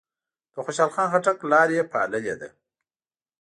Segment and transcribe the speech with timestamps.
[0.53, 2.49] د خوشحال خان خټک لار یې پاللې ده.